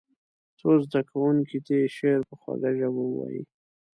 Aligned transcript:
څو 0.59 0.69
زده 0.85 1.01
کوونکي 1.09 1.57
دې 1.67 1.79
شعر 1.95 2.19
په 2.29 2.35
خوږه 2.41 2.71
ژبه 2.79 3.01
ووایي. 3.05 3.43